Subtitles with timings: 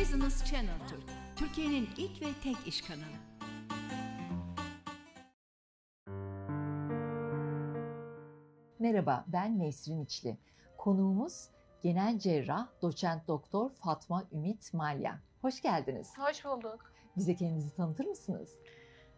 [0.00, 1.02] Business Channel Türk,
[1.36, 3.04] Türkiye'nin ilk ve tek iş kanalı.
[8.78, 10.38] Merhaba, ben Nesrin İçli.
[10.76, 11.48] Konuğumuz
[11.82, 15.18] genel cerrah doçent doktor Fatma Ümit Malya.
[15.42, 16.08] Hoş geldiniz.
[16.18, 16.92] Hoş bulduk.
[17.16, 18.58] Bize kendinizi tanıtır mısınız?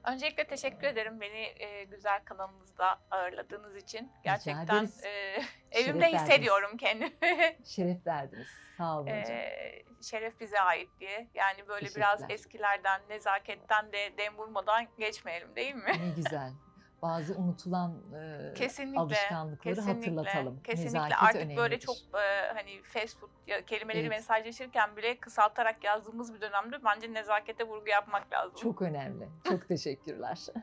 [0.05, 4.13] Öncelikle teşekkür ederim beni e, güzel kanalınızda ağırladığınız için.
[4.25, 5.05] Gerçekten ederiz.
[5.05, 6.23] e, evimde verdiniz.
[6.23, 7.13] hissediyorum kendimi.
[7.65, 8.49] Şeref verdiniz.
[8.77, 9.37] Sağ olun hocam.
[9.37, 11.29] E, şeref bize ait diye.
[11.35, 15.93] Yani böyle biraz eskilerden, nezaketten de dem vurmadan geçmeyelim değil mi?
[16.01, 16.53] Ne güzel.
[17.03, 19.01] Bazı unutulan e, Kesinlikle.
[19.01, 20.61] alışkanlıkları Kesinlikle, hatırlatalım.
[20.63, 21.57] Kesinlikle Nezaket artık önemlidir.
[21.57, 24.11] böyle çok e, hani fast food ya, kelimeleri Evet.
[24.11, 28.57] mesajlaşırken bile kısaltarak yazdığımız bir dönemde bence nezakete vurgu yapmak lazım.
[28.63, 29.29] Çok önemli.
[29.49, 30.47] Çok teşekkürler.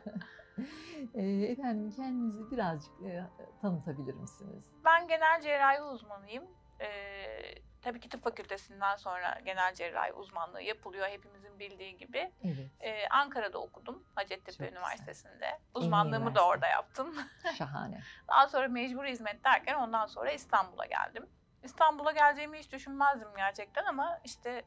[1.13, 3.23] E, Efendim kendinizi birazcık e,
[3.61, 4.65] tanıtabilir misiniz?
[4.85, 6.43] Ben genel cerrahi uzmanıyım.
[6.79, 6.87] Ee,
[7.87, 12.31] tabii ki tıp fakültesinden sonra genel cerrahi uzmanlığı yapılıyor hepimizin bildiği gibi.
[12.43, 12.71] Evet.
[12.79, 14.71] Ee, Ankara'da okudum Hacettepe Çok güzel.
[14.71, 15.59] Üniversitesi'nde.
[15.73, 16.41] Uzmanlığımı da üniversite.
[16.41, 17.15] orada yaptım.
[17.57, 18.01] Şahane.
[18.27, 21.29] Daha sonra mecbur hizmet derken ondan sonra İstanbul'a geldim.
[21.63, 24.63] İstanbul'a geleceğimi hiç düşünmezdim gerçekten ama işte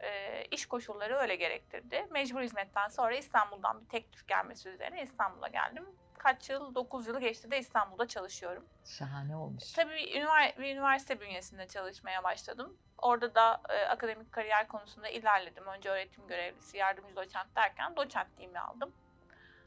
[0.00, 2.06] e, iş koşulları öyle gerektirdi.
[2.10, 5.86] Mecbur hizmetten sonra İstanbul'dan bir teklif gelmesi üzerine İstanbul'a geldim.
[6.22, 8.64] Kaç yıl, 9 yılı geçti de İstanbul'da çalışıyorum.
[8.84, 9.72] Şahane olmuş.
[9.72, 12.76] Tabii bir, ünivers- bir üniversite bünyesinde çalışmaya başladım.
[12.98, 15.66] Orada da e, akademik kariyer konusunda ilerledim.
[15.66, 18.92] Önce öğretim görevlisi, yardımcı doçent derken doçentliğimi aldım.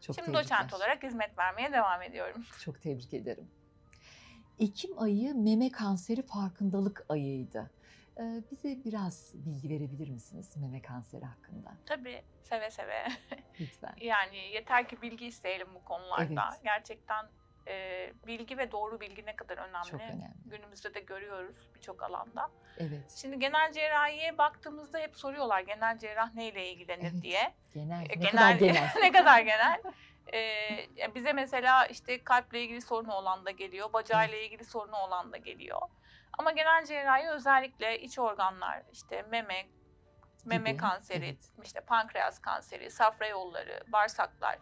[0.02, 0.44] Çok Şimdi tebrikler.
[0.44, 2.46] doçent olarak hizmet vermeye devam ediyorum.
[2.60, 3.48] Çok tebrik ederim.
[4.60, 7.72] Ekim ayı meme kanseri farkındalık ayıydı.
[8.52, 11.78] Bize biraz bilgi verebilir misiniz meme kanseri hakkında?
[11.86, 13.08] Tabii seve seve.
[13.60, 13.96] Lütfen.
[14.02, 16.50] Yani yeter ki bilgi isteyelim bu konularda.
[16.52, 16.64] Evet.
[16.64, 17.26] Gerçekten
[17.68, 19.88] e, bilgi ve doğru bilgi ne kadar önemli.
[19.92, 20.34] Çok önemli.
[20.46, 22.52] Günümüzde de görüyoruz birçok alanda.
[22.78, 23.12] Evet.
[23.22, 27.22] Şimdi genel cerrahiye baktığımızda hep soruyorlar genel cerrah neyle ilgilenir Evet.
[27.22, 27.54] diye.
[27.74, 28.00] Genel.
[28.00, 28.92] Ne genel, kadar genel.
[29.02, 29.82] ne kadar genel.
[30.34, 35.38] Ee, bize mesela işte kalple ilgili sorunu olan da geliyor, bacağıyla ilgili sorunu olan da
[35.38, 35.82] geliyor.
[36.38, 39.66] Ama genel cerrahi özellikle iç organlar, işte meme,
[40.46, 44.58] meme Gibi, kanseri, işte pankreas kanseri, safra yolları, bağırsaklar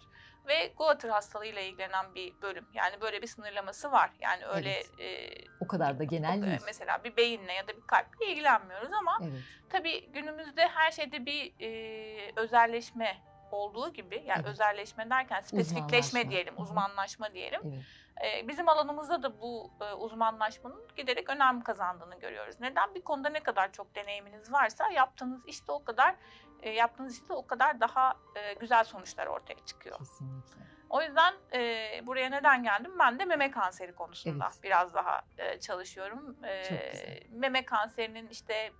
[0.48, 2.68] ve Goiter hastalığıyla ilgilenen bir bölüm.
[2.74, 4.12] Yani böyle bir sınırlaması var.
[4.20, 5.00] Yani öyle Evet.
[5.00, 5.30] e,
[5.60, 6.62] O kadar da genel o- değil.
[6.66, 9.42] mesela bir beyinle ya da bir kalple ilgilenmiyoruz ama Evet.
[9.70, 13.18] Tabii günümüzde her şeyde bir e, özelleşme
[13.54, 14.46] olduğu gibi yani Evet.
[14.48, 17.62] özelleşme derken spesifikleşme diyelim, uzmanlaşma diyelim.
[17.64, 18.48] Evet.
[18.48, 22.56] Bizim alanımızda da bu e, uzmanlaşmanın giderek önem kazandığını görüyoruz.
[22.60, 22.96] Neden?
[22.96, 26.16] Bir konuda ne kadar çok deneyiminiz varsa yaptığınız işte o kadar
[26.62, 29.98] e, yaptığınız işte o kadar daha e, güzel sonuçlar ortaya çıkıyor.
[29.98, 30.64] Kesinlikle.
[30.90, 31.60] O yüzden e,
[32.08, 32.92] buraya neden geldim?
[33.00, 34.64] Ben de meme kanseri konusunda Evet.
[34.64, 36.38] biraz daha e, çalışıyorum.
[36.44, 37.20] E, Çok güzel.
[37.30, 38.72] Meme kanserinin işte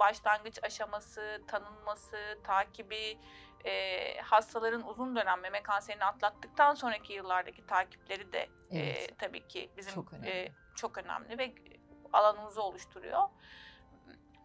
[0.00, 3.20] başlangıç aşaması, tanınması, takibi,
[3.64, 8.38] e, hastaların uzun dönem meme kanserini atlattıktan sonraki yıllardaki takipleri de
[8.70, 9.18] e, Evet.
[9.18, 10.28] tabii ki bizim Çok önemli.
[10.30, 11.54] e, çok önemli ve
[12.12, 13.22] alanımızı oluşturuyor.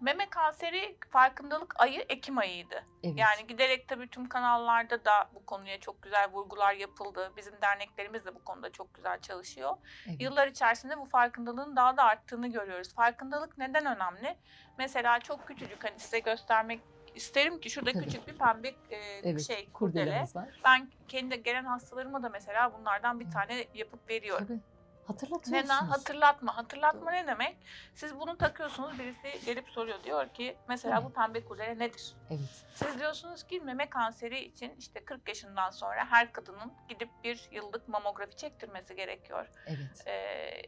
[0.01, 2.83] Meme kanseri farkındalık ayı Ekim ayıydı.
[3.03, 3.17] Evet.
[3.17, 7.31] Yani giderek tabii tüm kanallarda da bu konuya çok güzel vurgular yapıldı.
[7.37, 9.77] Bizim derneklerimiz de bu konuda çok güzel çalışıyor.
[10.07, 10.21] evet.
[10.21, 12.93] Yıllar içerisinde bu farkındalığın daha da arttığını görüyoruz.
[12.95, 14.37] Farkındalık neden önemli?
[14.77, 16.81] Mesela çok küçücük hani size göstermek
[17.15, 18.03] isterim ki şurada Tabii.
[18.05, 19.41] küçük bir pembe e, Evet.
[19.47, 20.25] şey kurdele.
[20.35, 20.49] var.
[20.65, 24.47] Ben kendi gelen hastalarıma da mesela bunlardan bir tane yapıp veriyorum.
[24.47, 24.59] Tabii.
[25.07, 25.51] Hatırlatıyorsunuz.
[25.51, 25.85] Neden?
[25.85, 26.57] Hatırlatma.
[26.57, 27.57] Hatırlatma ne demek?
[27.93, 30.03] Siz bunu takıyorsunuz birisi gelip soruyor.
[30.03, 32.13] Diyor ki mesela bu pembe kurdele nedir?
[32.29, 32.65] Evet.
[32.75, 37.87] Siz diyorsunuz ki meme kanseri için işte 40 yaşından sonra her kadının gidip bir yıllık
[37.87, 39.49] mamografi çektirmesi gerekiyor.
[39.65, 40.03] Evet.
[40.07, 40.11] Ee,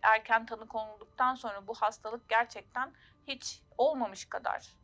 [0.02, 2.94] erken tanı konulduktan sonra bu hastalık gerçekten
[3.28, 4.78] hiç olmamış kadar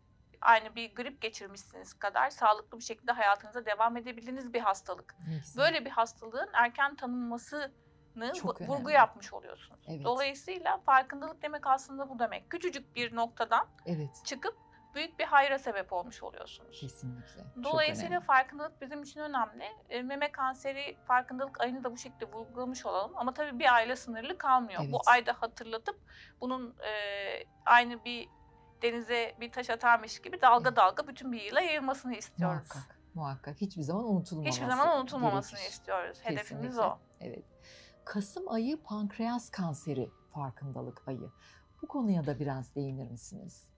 [0.43, 5.15] aynı bir grip geçirmişsiniz kadar sağlıklı bir şekilde hayatınıza devam edebildiğiniz bir hastalık.
[5.27, 5.63] Ne güzel.
[5.63, 7.71] Böyle bir hastalığın erken tanınmasını
[8.33, 8.93] Çok vu- vurgu önemli.
[8.93, 9.79] yapmış oluyorsunuz.
[9.87, 10.03] Evet.
[10.03, 12.49] Dolayısıyla farkındalık demek aslında bu demek.
[12.49, 14.21] Küçücük bir noktadan Evet.
[14.25, 14.57] çıkıp
[14.95, 16.79] büyük bir hayra sebep olmuş oluyorsunuz.
[16.79, 17.41] Kesinlikle.
[17.63, 19.65] Dolayısıyla farkındalık bizim için önemli.
[19.89, 23.11] E, meme kanseri farkındalık ayını da bu şekilde vurgulamış olalım.
[23.15, 24.79] Ama tabii bir ayla sınırlı kalmıyor.
[24.81, 25.07] Bu Evet.
[25.07, 25.99] ayda hatırlatıp
[26.41, 26.91] bunun e,
[27.65, 28.29] aynı bir
[28.81, 30.77] denize bir taş atarmış gibi dalga Evet.
[30.77, 32.67] dalga bütün bir yıla yayılmasını istiyoruz.
[32.75, 32.99] Muhakkak.
[33.13, 33.61] Muhakkak.
[33.61, 35.73] Hiçbir zaman unutulmaması Hiçbir zaman unutulmamasını gerekir.
[35.73, 36.19] istiyoruz.
[36.23, 36.81] Hedefimiz Kesinlikle.
[36.81, 36.99] o.
[37.19, 37.45] Evet.
[38.05, 41.31] Kasım ayı pankreas kanseri farkındalık ayı.
[41.81, 43.69] Bu konuya da biraz değinir misiniz?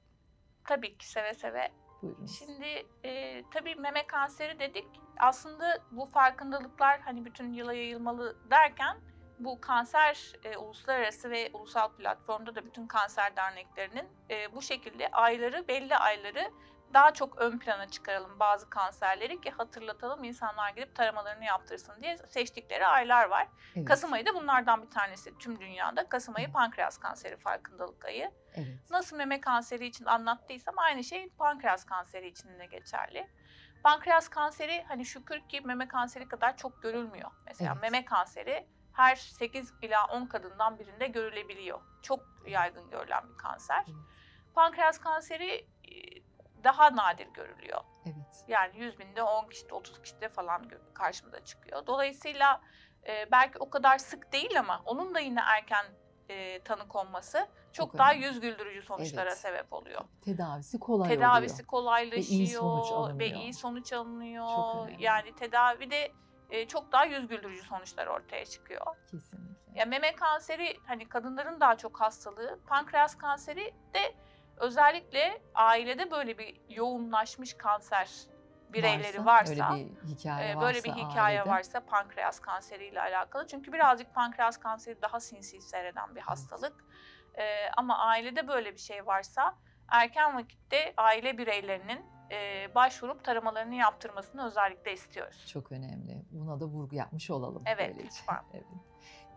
[0.63, 1.71] Tabii ki seve seve.
[2.01, 2.25] Buyurun.
[2.25, 4.87] Şimdi e, tabii meme kanseri dedik.
[5.17, 8.97] Aslında bu farkındalıklar hani bütün yıla yayılmalı derken
[9.39, 15.67] bu kanser e, uluslararası ve ulusal platformda da bütün kanser derneklerinin e, bu şekilde ayları
[15.67, 16.51] belli ayları
[16.93, 22.87] daha çok ön plana çıkaralım bazı kanserleri ki hatırlatalım insanlar gidip taramalarını yaptırsın diye seçtikleri
[22.87, 23.47] aylar var.
[23.75, 23.87] Evet.
[23.87, 26.09] Kasım ayı da bunlardan bir tanesi tüm dünyada.
[26.09, 26.53] Kasım ayı Evet.
[26.53, 28.31] pankreas kanseri farkındalık ayı.
[28.53, 28.77] Evet.
[28.89, 33.27] Nasıl meme kanseri için anlattıysam aynı şey pankreas kanseri için de geçerli.
[33.83, 37.31] Pankreas kanseri hani şükür ki meme kanseri kadar çok görülmüyor.
[37.45, 37.81] Mesela Evet.
[37.81, 41.81] meme kanseri her 8 ila 10 kadından birinde görülebiliyor.
[42.01, 43.83] Çok yaygın görülen bir kanser.
[43.87, 43.97] Evet.
[44.55, 45.67] Pankreas kanseri
[46.65, 47.81] daha nadir görülüyor.
[48.05, 48.45] Evet.
[48.47, 51.87] Yani 100 binde 10 kişide 30 kişide falan karşımıza çıkıyor.
[51.87, 52.61] Dolayısıyla
[53.07, 55.85] e, belki o kadar sık değil ama onun da yine erken
[56.29, 57.37] e, tanı konması
[57.73, 58.25] çok, Çok daha önemli.
[58.25, 59.37] yüz güldürücü sonuçlara Evet.
[59.37, 60.01] sebep oluyor.
[60.21, 61.67] Tedavisi kolay Tedavisi oluyor.
[61.67, 63.35] kolaylaşıyor sonuç ve alınıyor.
[63.35, 64.47] iyi sonuç alınıyor.
[64.47, 65.03] Çok önemli.
[65.03, 66.11] Yani tedavide
[66.49, 68.85] e, çok daha yüz güldürücü sonuçlar ortaya çıkıyor.
[69.11, 69.55] Kesinlikle.
[69.79, 74.15] Ya meme kanseri hani kadınların daha çok hastalığı, pankreas kanseri de
[74.57, 78.09] özellikle ailede böyle bir yoğunlaşmış kanser
[78.69, 83.47] bireyleri varsa, öyle bir hikaye e, varsa böyle bir hikaye ailede, varsa pankreas kanseriyle alakalı.
[83.47, 86.85] Çünkü birazcık pankreas kanseri daha sinsi seyreden bir hastalık.
[87.37, 89.57] E, ama ailede böyle bir şey varsa
[89.87, 95.45] erken vakitte aile bireylerinin e, başvurup taramalarını yaptırmasını özellikle istiyoruz.
[95.47, 96.25] çok önemli.
[96.31, 97.63] Buna da vurgu yapmış olalım.
[97.65, 98.05] Evet, böylece.
[98.05, 98.43] lütfen.
[98.53, 98.65] Evet.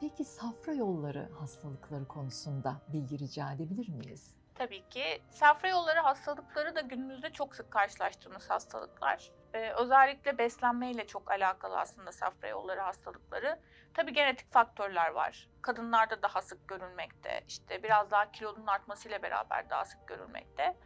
[0.00, 4.38] Peki safra yolları hastalıkları konusunda bilgi rica edebilir miyiz?
[4.58, 5.22] Tabii ki.
[5.31, 9.31] Safra yolları hastalıkları da günümüzde çok sık karşılaştığımız hastalıklar.
[9.55, 13.58] Ee, özellikle beslenmeyle çok alakalı aslında safra yolları hastalıkları.
[13.94, 15.49] Tabii genetik faktörler var.
[15.62, 17.44] Kadınlarda daha sık görülmekte.
[17.49, 20.76] İşte biraz daha kilonun artmasıyla beraber daha sık görülmekte.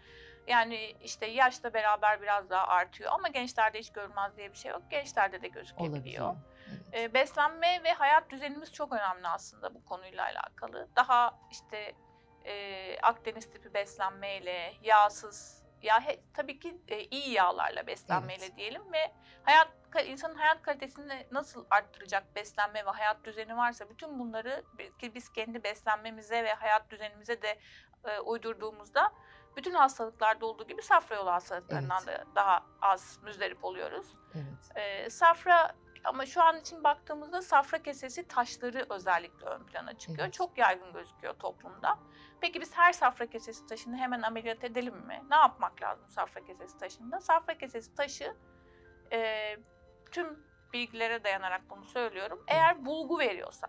[0.46, 4.82] Yani işte yaşla beraber biraz daha artıyor ama gençlerde hiç görülmez diye bir şey yok.
[4.90, 6.34] Gençlerde de gözükebiliyor.
[6.92, 7.00] Evet.
[7.00, 10.88] E, beslenme ve hayat düzenimiz çok önemli aslında bu konuyla alakalı.
[10.96, 11.94] Daha işte
[12.44, 18.56] e, Akdeniz tipi beslenmeyle, yağsız, ya he- tabii ki e, iyi yağlarla beslenmeyle Evet.
[18.56, 19.12] diyelim ve
[19.42, 19.68] hayat
[20.06, 24.64] insanın hayat kalitesini nasıl arttıracak beslenme ve hayat düzeni varsa bütün bunları
[24.98, 27.58] ki biz kendi beslenmemize ve hayat düzenimize de
[28.04, 29.12] e, uydurduğumuzda
[29.56, 34.16] bütün hastalıklarda olduğu gibi safra yolu hastalıklarından da daha az müzdarip oluyoruz.
[34.34, 34.76] evet.
[34.76, 40.18] Ee, safra ama şu an için baktığımızda safra kesesi taşları özellikle ön plana çıkıyor.
[40.24, 40.32] Evet.
[40.32, 41.98] Çok yaygın gözüküyor toplumda.
[42.40, 45.22] Peki biz her safra kesesi taşını hemen ameliyat edelim mi?
[45.30, 47.20] Ne yapmak lazım safra kesesi taşında?
[47.20, 48.36] Safra kesesi taşı
[49.12, 49.56] e,
[50.10, 50.38] tüm
[50.72, 52.44] bilgilere dayanarak bunu söylüyorum.
[52.48, 53.68] Eğer bulgu veriyorsa,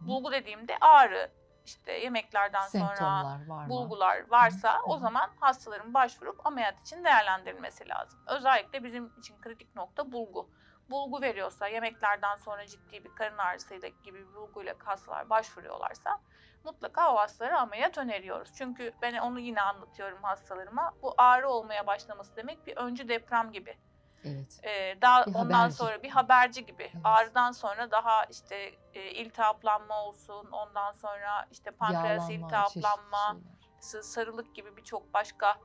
[0.00, 1.30] bulgu dediğimde ağrı,
[1.66, 3.70] işte yemeklerden sonra var mı?
[3.70, 8.20] bulgular varsa Hı o zaman hastaların başvurup ameliyat için değerlendirilmesi lazım.
[8.26, 10.50] Özellikle bizim için kritik nokta bulgu.
[10.90, 16.20] Bulgu veriyorsa, yemeklerden sonra ciddi bir karın ağrısıyla gibi bir bulguyla hastalar başvuruyorlarsa
[16.64, 18.52] mutlaka o hastalara ameliyat öneriyoruz.
[18.54, 20.94] Çünkü ben onu yine anlatıyorum hastalarıma.
[21.02, 23.78] Bu ağrı olmaya başlaması demek bir öncü deprem gibi.
[24.24, 24.60] Evet.
[24.62, 25.76] Ee, daha Bir ondan haberci.
[25.76, 26.82] sonra bir haberci gibi.
[26.82, 27.02] Evet.
[27.04, 28.56] Ağrıdan sonra daha işte
[28.94, 33.36] e, iltihaplanma olsun, ondan sonra işte pankreas iltihaplanma,
[33.80, 35.56] sarılık gibi birçok başka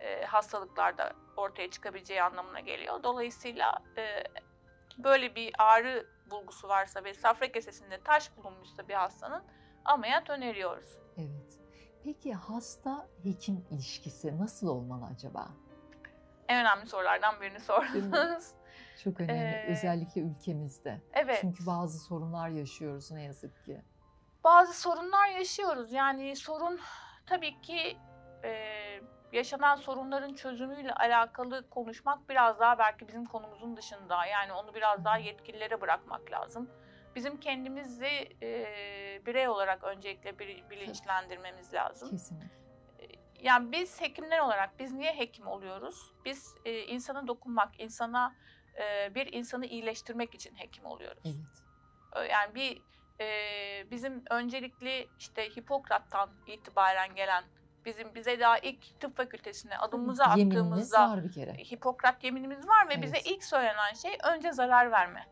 [0.00, 3.02] e, hastalıklarda ortaya çıkabileceği anlamına geliyor.
[3.02, 4.24] Dolayısıyla e,
[4.98, 9.42] böyle bir ağrı bulgusu varsa ve safra kesesinde taş bulunmuşsa bir hastanın
[9.84, 10.90] ameliyat öneriyoruz.
[11.16, 11.58] Evet.
[12.04, 15.48] Peki hasta hekim ilişkisi nasıl olmalı acaba?
[16.48, 18.52] En önemli sorulardan birini sordunuz.
[19.04, 19.40] Çok önemli.
[19.40, 21.00] Ee, Özellikle ülkemizde.
[21.12, 21.38] evet.
[21.40, 23.82] Çünkü bazı sorunlar yaşıyoruz ne yazık ki.
[24.44, 25.92] bazı sorunlar yaşıyoruz.
[25.92, 26.80] Yani sorun
[27.26, 27.96] tabii ki
[28.44, 28.52] e,
[29.32, 34.26] yaşanan sorunların çözümüyle alakalı konuşmak biraz daha belki bizim konumuzun dışında.
[34.26, 36.70] Yani onu biraz daha yetkililere bırakmak lazım.
[37.16, 42.10] Bizim kendimizi e, birey olarak öncelikle bir, bilinçlendirmemiz lazım.
[42.10, 42.58] Kesinlikle.
[43.42, 46.12] Yani biz hekimler olarak biz niye hekim oluyoruz?
[46.24, 48.34] Biz e, insana dokunmak, insana
[48.80, 51.22] e, bir insanı iyileştirmek için hekim oluyoruz.
[51.24, 52.30] Evet.
[52.30, 52.82] Yani bir
[53.20, 57.44] e, bizim öncelikli işte Hipokrat'tan itibaren gelen
[57.88, 61.52] bizim bize daha ilk tıp fakültesine adımımızı Yeminimiz attığımızda var bir kere.
[61.52, 63.02] Hipokrat yeminimiz var ve Evet.
[63.02, 65.26] bize ilk söylenen şey önce zarar verme.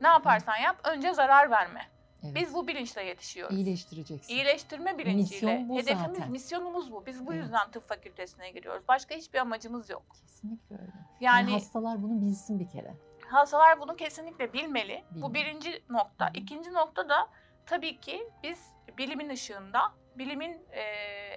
[0.00, 1.80] Ne yaparsan yap önce zarar verme.
[2.24, 2.34] Evet.
[2.34, 3.56] Biz bu bilinçle yetişiyoruz.
[3.56, 4.34] iyileştireceksin.
[4.34, 5.52] İyileştirme bilinciyle.
[5.56, 6.30] Misyon bu Hedefimiz, zaten.
[6.30, 7.06] misyonumuz bu.
[7.06, 7.42] Biz bu Evet.
[7.44, 8.88] yüzden tıp fakültesine giriyoruz.
[8.88, 10.02] Başka hiçbir amacımız yok.
[10.20, 10.92] Kesinlikle öyle.
[11.20, 12.94] Yani Yani hastalar bunu bilsin bir kere.
[13.30, 15.04] Hastalar bunu kesinlikle bilmeli.
[15.10, 15.34] Bu Bilmeli.
[15.34, 16.26] birinci nokta.
[16.26, 16.30] Hı.
[16.34, 17.28] İkinci nokta da
[17.66, 18.58] tabii ki biz
[18.98, 19.80] bilimin ışığında,
[20.18, 20.80] bilimin e,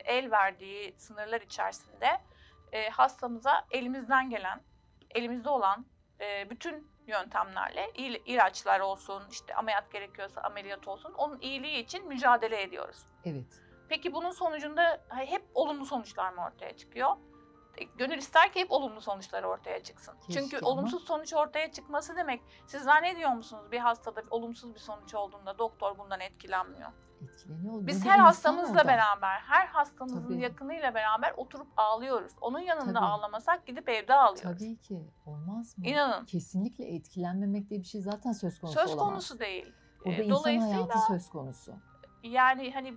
[0.05, 2.21] el verdiği sınırlar içerisinde
[2.71, 4.61] e, hastamıza elimizden gelen,
[5.15, 5.85] elimizde olan
[6.21, 12.61] e, bütün yöntemlerle il- ilaçlar olsun, işte ameliyat gerekiyorsa ameliyat olsun, onun iyiliği için mücadele
[12.61, 13.05] ediyoruz.
[13.23, 13.61] Evet.
[13.89, 17.09] Peki bunun sonucunda hep olumlu sonuçlar mı ortaya çıkıyor?
[17.97, 20.13] Gönül ister ki hep olumlu sonuçlar ortaya çıksın.
[20.27, 24.79] Keşke Çünkü ama- olumsuz sonuç ortaya çıkması demek siz zannediyor musunuz bir hastada olumsuz bir
[24.79, 26.89] sonuç olduğunda doktor bundan etkilenmiyor.
[27.23, 27.87] Etkileniyor.
[27.87, 28.87] Biz her hastamızla orada.
[28.87, 30.41] beraber, her hastamızın Tabii.
[30.41, 32.31] yakınıyla beraber oturup ağlıyoruz.
[32.41, 33.05] Onun yanında Tabii.
[33.05, 34.59] ağlamasak gidip evde ağlıyoruz.
[34.59, 35.11] Tabii ki.
[35.25, 35.85] Olmaz mı?
[35.87, 39.09] İnanın Kesinlikle etkilenmemek diye bir şey zaten söz konusu söz olamaz.
[39.09, 39.73] konusu değil.
[40.05, 40.23] Burada Ee,
[40.53, 41.73] insan hayatı söz konusu.
[42.23, 42.93] yani hani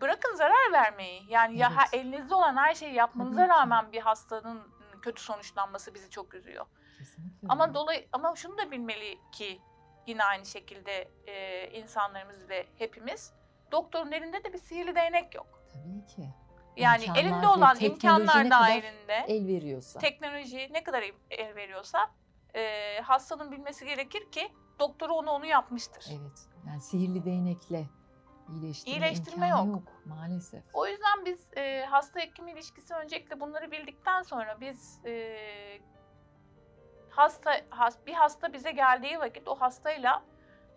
[0.00, 1.22] bırakın zarar vermeyi.
[1.28, 1.88] Yani ya Evet.
[2.04, 3.54] elinizde olan her şeyi yapmanıza Tabii ki.
[3.54, 4.62] rağmen bir hastanın
[5.02, 6.66] kötü sonuçlanması bizi çok üzüyor.
[6.98, 7.48] Kesinlikle.
[7.48, 7.74] Ama öyle.
[7.74, 9.60] dolay ama şunu da bilmeli ki
[10.06, 13.32] yine aynı şekilde e, insanlarımız ve hepimiz
[13.72, 15.46] doktorun elinde de bir sihirli değnek yok.
[15.72, 16.28] Tabii ki.
[16.76, 19.98] Yani İmkanlar elinde olan imkanlar dahilinde El veriyorsa.
[19.98, 22.10] teknoloji ne kadar el- el veriyorsa
[22.54, 26.04] e, hastanın bilmesi gerekir ki doktoru onu onu yapmıştır.
[26.20, 26.48] Evet.
[26.66, 27.86] Yani sihirli değnekle
[28.54, 29.66] iyileştirme, İyileştirme yok.
[29.66, 29.82] yok.
[30.06, 30.62] maalesef.
[30.74, 35.36] O yüzden biz e, hasta hekim ilişkisi öncelikle bunları bildikten sonra biz e,
[37.10, 40.22] hasta has, bir hasta bize geldiği vakit o hastayla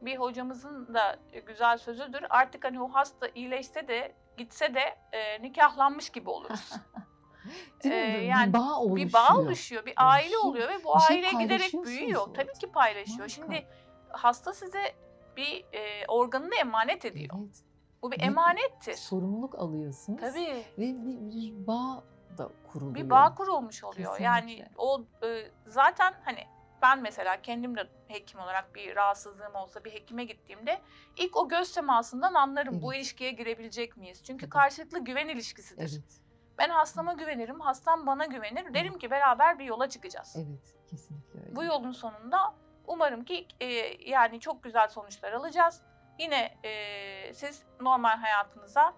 [0.02, 1.16] bir hocamızın da
[1.48, 2.26] güzel sözüdür.
[2.30, 6.72] Artık hani o hasta iyileşse de gitse de e, nikahlanmış gibi oluruz.
[7.84, 8.02] Değil mi?
[8.02, 9.08] Ee, Bir yani bağ oluşuyor.
[9.08, 10.44] bir bağ oluşuyor, bir aile Oluşuyor.
[10.44, 12.28] oluyor ve bu Bir şey aile giderek büyüyor.
[12.34, 13.18] Tabii ki paylaşıyor.
[13.18, 13.30] Muhakkak.
[13.30, 13.68] Şimdi
[14.10, 14.96] hasta size
[15.38, 17.36] bir e, organını emanet ediyor.
[17.40, 17.64] Evet.
[18.02, 18.94] Bu bir Bir- emanettir.
[18.94, 20.22] Sorumluluk alıyorsunuz.
[20.22, 20.64] Tabii.
[20.78, 22.04] Ve bir, bir bağ
[22.38, 22.96] da kuruluyor.
[23.06, 24.18] bir bağ kurulmuş oluyor.
[24.18, 24.24] Kesinlikle.
[24.24, 26.40] Yani o e, zaten hani
[26.82, 30.82] ben mesela kendim de hekim olarak bir rahatsızlığım olsa bir hekime gittiğimde
[31.18, 33.02] ilk o göz temasından anlarım bu Evet.
[33.04, 34.24] ilişkiye girebilecek miyiz?
[34.24, 34.50] Çünkü Tabii.
[34.50, 35.82] karşılıklı güven ilişkisidir.
[35.82, 36.22] Evet.
[36.58, 38.74] Ben hastama güvenirim, hastam bana güvenir.
[38.74, 40.36] Derim ki beraber bir yola çıkacağız.
[40.38, 40.76] Evet.
[40.90, 41.56] Kesinlikle öyle.
[41.56, 42.54] Bu yolun sonunda
[42.88, 43.66] umarım ki e,
[44.10, 45.82] yani çok güzel sonuçlar alacağız.
[46.20, 48.94] Yine e, siz normal hayatınıza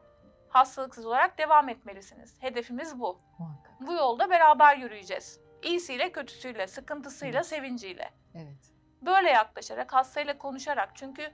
[0.49, 2.43] hastalıksız olarak devam etmelisiniz.
[2.43, 3.21] Hedefimiz bu.
[3.39, 3.71] Muhakkak.
[3.81, 5.39] Bu yolda beraber yürüyeceğiz.
[5.63, 7.45] İyisiyle, kötüsüyle, sıkıntısıyla, Evet.
[7.45, 8.13] sevinciyle.
[8.35, 8.73] Evet.
[9.01, 10.95] Böyle yaklaşarak, hastayla konuşarak.
[10.95, 11.31] Çünkü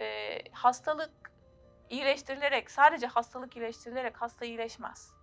[0.00, 1.32] e, hastalık
[1.90, 5.13] iyileştirilerek, sadece hastalık iyileştirilerek hasta iyileşmez.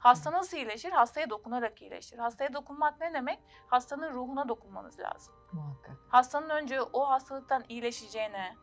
[0.00, 0.90] Hasta nasıl iyileşir?
[0.90, 2.18] Hastaya dokunarak iyileşir.
[2.18, 3.38] Hastaya dokunmak ne demek?
[3.66, 5.34] Hastanın ruhuna dokunmanız lazım.
[5.52, 5.96] Muhakkak.
[6.08, 8.56] Hastanın önce o hastalıktan iyileşeceğine,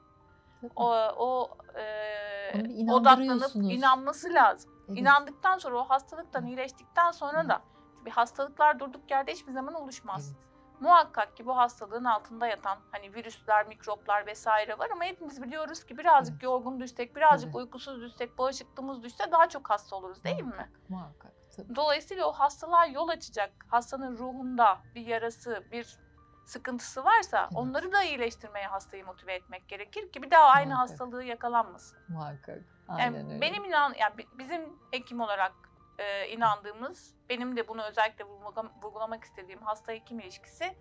[0.76, 4.72] o, o e, odaklanıp inanması lazım.
[4.88, 4.98] Evet.
[5.00, 7.50] İnandıktan sonra o hastalıktan iyileştikten sonra Evet.
[7.50, 7.62] da
[8.06, 10.34] bir hastalıklar durduk yerde hiçbir zaman oluşmaz.
[10.38, 10.47] Evet.
[10.80, 15.98] Muhakkak ki bu hastalığın altında yatan hani virüsler, mikroplar vesaire var ama hepimiz biliyoruz ki
[15.98, 16.44] birazcık Evet.
[16.44, 17.58] yorgun düşsek, birazcık Tabii.
[17.64, 20.72] uykusuz düşsek, bağışıklığımız düşse daha çok hasta oluruz değil mi?
[20.90, 21.32] Muhakkak.
[21.56, 21.76] Tabii.
[21.76, 25.98] Dolayısıyla o hastalığa yol açacak, hastanın ruhunda bir yarası, bir
[26.46, 27.52] sıkıntısı varsa Evet.
[27.56, 30.90] onları da iyileştirmeye hastayı motive etmek gerekir ki bir daha aynı Muhakkak.
[30.92, 32.00] hastalığı yakalanmasın.
[32.10, 32.60] Muhakkak.
[32.90, 33.42] Yani Aynen öyle.
[33.42, 35.52] benim inan yani bi- bizim hekim olarak
[35.98, 40.76] e, inandığımız, benim de bunu özellikle vurgula- vurgulamak istediğim hasta hekim ilişkisi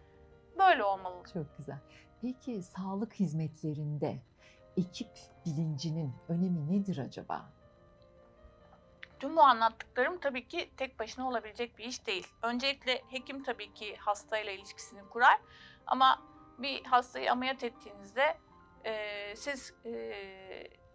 [0.59, 1.23] böyle olmalı.
[1.33, 1.79] Çok güzel.
[2.23, 4.17] Peki sağlık hizmetlerinde
[4.77, 5.11] ekip
[5.47, 7.53] bilincinin önemi nedir acaba?
[9.21, 12.27] Tüm bu anlattıklarım tabii ki tek başına olabilecek bir iş değil.
[12.43, 15.41] Öncelikle hekim tabii ki hastayla ilişkisini kurar
[15.87, 16.23] ama
[16.59, 18.39] bir hastayı ameliyat ettiğinizde
[18.85, 19.91] e, siz e,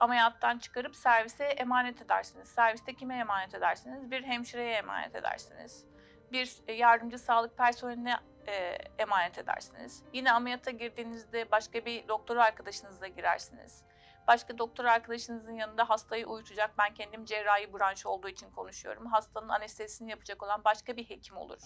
[0.01, 2.49] ameliyattan çıkarıp servise emanet edersiniz.
[2.49, 4.11] Serviste kime emanet edersiniz?
[4.11, 5.85] Bir hemşireye emanet edersiniz.
[6.31, 8.15] Bir e, yardımcı sağlık personeline
[8.47, 8.53] e,
[8.97, 10.03] emanet edersiniz.
[10.13, 13.83] Yine ameliyata girdiğinizde başka bir doktor arkadaşınızla girersiniz.
[14.27, 16.77] Başka doktor arkadaşınızın yanında hastayı uyutacak.
[16.77, 19.05] Ben kendim cerrahi branşı olduğu için konuşuyorum.
[19.05, 21.59] Hastanın anestezisini yapacak olan başka bir hekim olur.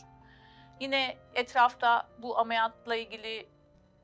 [0.79, 3.49] Yine etrafta bu ameliyatla ilgili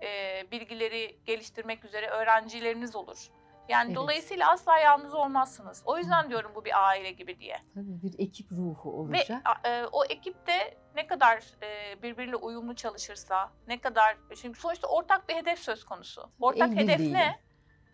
[0.02, 3.41] e, bilgileri geliştirmek üzere öğrencileriniz olur.
[3.72, 3.96] Yani Evet.
[3.96, 5.84] dolayısıyla asla yalnız olmazsınız.
[5.86, 7.58] O yüzden diyorum bu bir aile gibi diye.
[7.74, 9.42] Tabii bir ekip ruhu Ve olacak.
[9.46, 14.88] a- e, o ekip de ne kadar e, birbiriyle uyumlu çalışırsa, ne kadar şimdi sonuçta
[14.88, 16.30] ortak bir hedef söz konusu.
[16.42, 17.40] Ortak hedef ne?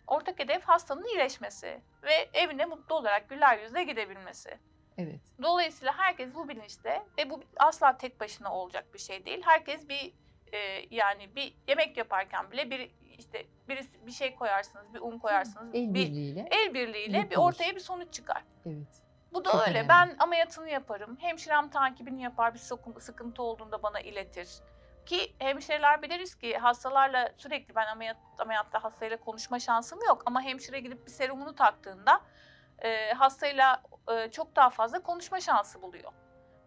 [0.06, 4.58] Ortak hedef hastanın iyileşmesi ve evine mutlu olarak güler yüzle gidebilmesi.
[4.98, 5.20] Evet.
[5.42, 9.42] Dolayısıyla herkes bu bilinçte ve bu asla tek başına olacak bir şey değil.
[9.44, 10.12] Herkes bir
[10.52, 10.58] e,
[10.90, 15.94] yani bir yemek yaparken bile bir işte birisi bir şey koyarsınız, bir un koyarsınız, El
[15.94, 16.48] bir birliğiyle.
[16.50, 18.44] el birliğiyle bir ortaya bir sonuç çıkar.
[18.66, 19.02] Evet.
[19.32, 19.70] Bu da Çok öyle.
[19.70, 19.88] önemli.
[19.88, 21.16] Ben ameliyatını yaparım.
[21.20, 22.54] Hemşirem takibini yapar.
[22.54, 24.48] Bir sıkı- sıkıntı olduğunda bana iletir.
[25.06, 30.22] Ki hemşireler biliriz ki hastalarla sürekli ben ameliyat, ameliyatta hastayla konuşma şansım yok.
[30.26, 32.20] Ama hemşire gidip bir serumunu taktığında
[32.78, 33.82] e, hastayla
[34.12, 36.12] e, çok daha fazla konuşma şansı buluyor.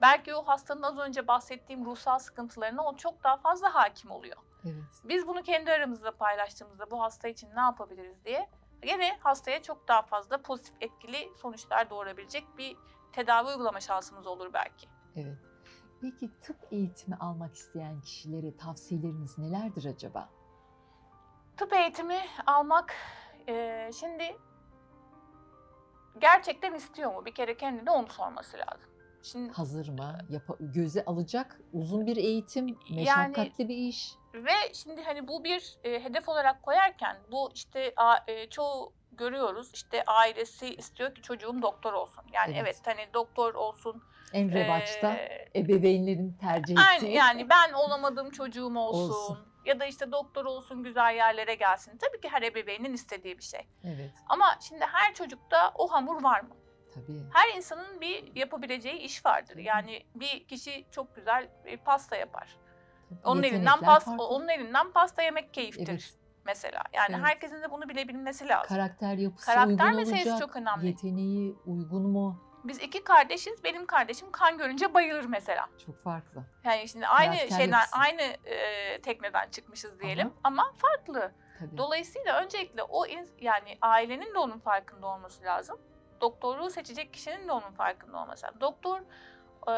[0.01, 4.37] Belki o hastanın az önce bahsettiğim ruhsal sıkıntılarına o çok daha fazla hakim oluyor.
[4.65, 5.01] Evet.
[5.03, 8.49] Biz bunu kendi aramızda paylaştığımızda bu hasta için ne yapabiliriz diye
[8.81, 12.77] gene hastaya çok daha fazla pozitif etkili sonuçlar doğurabilecek bir
[13.11, 14.87] tedavi uygulama şansımız olur belki.
[15.15, 15.37] Evet.
[16.01, 20.29] Peki tıp eğitimi almak isteyen kişilere tavsiyeleriniz nelerdir acaba?
[21.57, 22.93] Tıp eğitimi almak
[23.47, 24.37] e, şimdi
[26.17, 27.25] gerçekten istiyor mu?
[27.25, 28.90] Bir kere kendine onu sorması lazım.
[29.23, 30.17] Şimdi Hazır mı?
[30.29, 34.15] Yapa, göze alacak uzun bir eğitim, Yani- meşakkatli bir iş.
[34.33, 39.71] ve şimdi hani bu bir e, hedef olarak koyarken bu işte a- e, çoğu görüyoruz
[39.73, 42.23] işte ailesi istiyor ki çocuğum doktor olsun.
[42.33, 42.61] Yani Evet.
[42.63, 44.03] evet, hani doktor olsun.
[44.33, 46.87] En revaçta e, ebeveynlerin tercih ettiği.
[46.89, 49.09] Aynen yani ben olamadım çocuğum olsun.
[49.09, 49.37] Olsun.
[49.65, 51.97] Ya da işte doktor olsun güzel yerlere gelsin.
[51.97, 53.67] Tabii ki her ebeveynin istediği bir şey.
[53.83, 56.55] Evet, Ama şimdi her çocukta o hamur var mı?
[56.93, 57.21] Tabii.
[57.33, 59.57] Her insanın bir yapabileceği iş vardır.
[59.57, 61.49] Yani bir kişi çok güzel
[61.85, 62.57] pasta yapar.
[63.23, 64.27] Onun elinden pasta farklı.
[64.27, 66.13] onun elinden pasta yemek keyiftir Evet.
[66.45, 66.81] mesela.
[66.93, 67.25] Yani Evet.
[67.25, 68.67] herkesin de bunu bilebilmesi lazım.
[68.75, 70.47] Karakter yapısı Karakter uygun meselesi olacak.
[70.47, 70.87] çok önemli.
[70.87, 72.43] Yeteneği uygun mu?
[72.63, 73.63] Biz iki kardeşiz.
[73.63, 75.69] Benim kardeşim kan görünce bayılır mesela.
[75.85, 76.43] Çok farklı.
[76.63, 77.95] Yani şimdi aynı Karakter şeyden, yapısı.
[77.97, 80.33] aynı e, tekneden çıkmışız diyelim Aha.
[80.43, 81.31] ama farklı.
[81.59, 81.77] Tabii.
[81.77, 83.05] Dolayısıyla öncelikle o
[83.39, 85.79] yani ailenin de onun farkında olması lazım.
[86.21, 88.61] Doktorluğu seçecek kişinin de onun farkında olması lazım.
[88.61, 89.01] Doktor
[89.71, 89.73] e,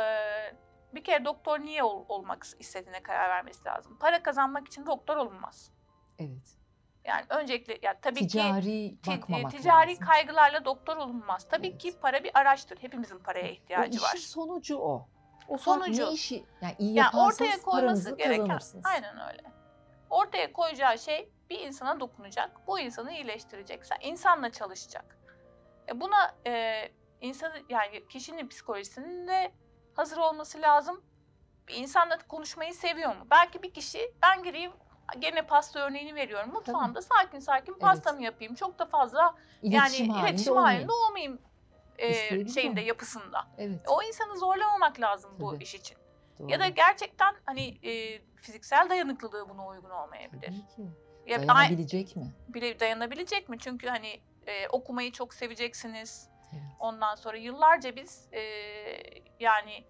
[0.93, 3.97] bir kere doktor niye ol- olmak istediğine karar vermesi lazım.
[3.99, 5.71] Para kazanmak için doktor olunmaz.
[6.19, 6.57] evet.
[7.05, 10.05] Yani öncelikle ya tabii ki Ticari ti- bakmamak ticari lazım.
[10.05, 11.47] kaygılarla doktor olunmaz.
[11.49, 11.77] Tabii Evet.
[11.81, 12.77] ki para bir araçtır.
[12.81, 14.15] Hepimizin paraya O ihtiyacı işin var.
[14.15, 15.07] sonucu o.
[15.47, 16.05] O Sonucu.
[16.05, 16.45] Ne işi?
[16.61, 19.43] Yani iyi Yani ortaya koyması gereken aynen öyle.
[20.09, 22.67] Ortaya koyacağı şey bir insana dokunacak.
[22.67, 23.85] Bu insanı iyileştirecek.
[23.85, 25.17] Sen insanla çalışacak.
[25.89, 26.83] E buna e,
[27.21, 29.51] insanı yani kişinin psikolojisinin de
[29.95, 31.03] hazır olması lazım.
[31.67, 33.27] Bir insanla konuşmayı seviyor mu?
[33.31, 34.71] Belki bir kişi ben gireyim
[35.19, 36.49] gene pasta örneğini veriyorum.
[36.53, 38.55] Mutfağımda sakin sakin pastamı yapayım.
[38.55, 41.41] Çok da fazla İletişim yani halinde iletişim halinde olmayayım
[41.97, 42.13] e,
[42.47, 42.87] şeyinde mu?
[42.87, 43.47] yapısında.
[43.57, 43.81] Evet.
[43.87, 45.63] O insanı zorlamamak lazım bu Tabii.
[45.63, 45.97] iş için.
[46.39, 46.51] doğru.
[46.51, 50.41] Ya da gerçekten hani e, fiziksel dayanıklılığı buna uygun olmayabilir.
[50.47, 50.91] Tabii ki.
[51.25, 52.31] Ya ay- Dayanabilecek mi?
[52.47, 53.59] bile dayanabilecek mi?
[53.59, 56.29] Çünkü hani e, okumayı çok seveceksiniz.
[56.53, 56.63] Evet.
[56.79, 58.41] Ondan sonra yıllarca biz e,
[59.39, 59.83] yani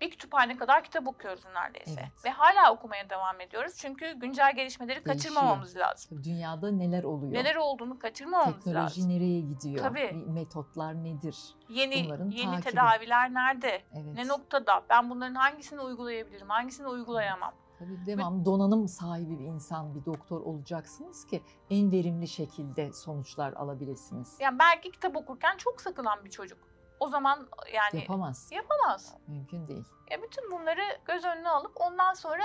[0.00, 2.00] bir kütüphane kadar kitap okuyoruz neredeyse.
[2.00, 2.24] Evet.
[2.24, 3.76] Ve hala okumaya devam ediyoruz.
[3.76, 5.16] Çünkü güncel gelişmeleri Değişiyor.
[5.16, 6.24] kaçırmamamız lazım.
[6.24, 7.32] Dünyada neler oluyor?
[7.32, 9.08] Neler olduğunu kaçırmamamız Teknoloji lazım.
[9.10, 9.82] nereye gidiyor?
[9.84, 10.10] Tabii.
[10.26, 11.36] Bir Metotlar nedir?
[11.68, 12.70] Yeni bunların yeni takibi.
[12.70, 13.82] tedaviler nerede?
[13.92, 14.14] Evet.
[14.14, 14.82] Ne noktada?
[14.90, 16.48] Ben bunların hangisini uygulayabilirim?
[16.48, 17.54] Hangisini uygulayamam?
[17.80, 24.36] Tabii devam donanım sahibi bir insan, bir doktor olacaksınız ki en verimli şekilde sonuçlar alabilirsiniz.
[24.40, 26.58] Yani belki kitap okurken çok sıkılan bir çocuk.
[27.00, 28.50] O zaman yani Yapamaz.
[28.52, 29.16] yapamaz.
[29.26, 29.84] Mümkün değil.
[30.10, 32.44] Ya bütün bunları göz önüne alıp ondan sonra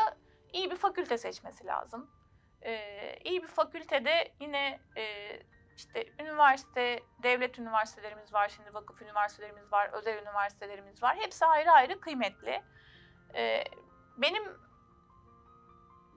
[0.53, 2.09] iyi bir fakülte seçmesi lazım.
[2.61, 5.03] Ee, iyi bir fakültede yine e,
[5.77, 11.15] işte üniversite, devlet üniversitelerimiz var, şimdi vakıf üniversitelerimiz var, özel üniversitelerimiz var.
[11.19, 12.63] Hepsi ayrı ayrı kıymetli.
[13.35, 13.63] Ee,
[14.17, 14.64] benim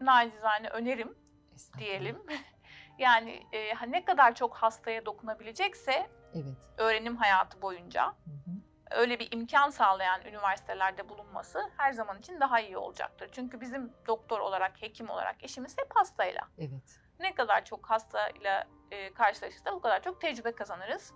[0.01, 1.19] nacizane önerim
[1.79, 2.23] diyelim.
[2.99, 6.71] yani e, ne kadar çok hastaya dokunabilecekse Evet.
[6.79, 8.51] öğrenim hayatı boyunca Hı hı.
[8.91, 13.29] öyle bir imkan sağlayan üniversitelerde bulunması her zaman için daha iyi olacaktır.
[13.33, 16.43] Çünkü bizim doktor olarak, hekim olarak işimiz hep hastayla.
[16.59, 17.01] Evet.
[17.21, 21.13] Ne kadar çok hastayla e, karşılaşırsak o kadar çok tecrübe kazanırız.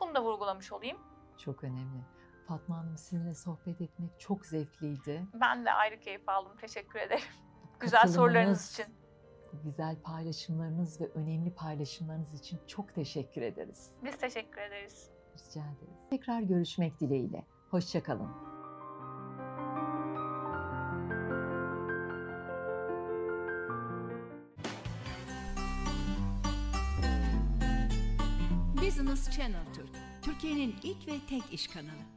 [0.00, 0.98] Bunu da vurgulamış olayım.
[1.44, 2.04] Çok önemli.
[2.48, 5.26] Fatma Hanım sizinle sohbet etmek çok zevkliydi.
[5.34, 6.56] Ben de ayrı keyif aldım.
[6.56, 7.24] Teşekkür ederim.
[7.80, 8.86] Güzel sorularınız için.
[9.64, 13.90] Güzel paylaşımlarınız ve önemli paylaşımlarınız için çok teşekkür ederiz.
[14.04, 15.10] Biz teşekkür ederiz.
[15.34, 15.96] Rica ederiz.
[16.10, 17.46] Tekrar görüşmek dileğiyle.
[17.70, 18.30] Hoşçakalın.
[28.82, 29.88] Business Channel Türk,
[30.22, 32.15] Türkiye'nin ilk ve tek iş kanalı.